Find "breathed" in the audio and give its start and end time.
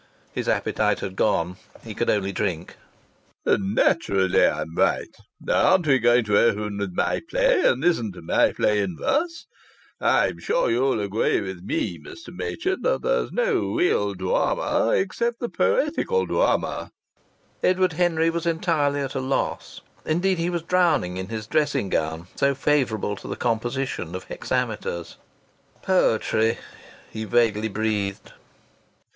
27.67-28.31